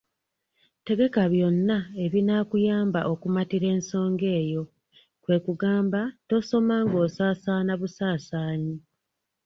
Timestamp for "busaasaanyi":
7.81-8.75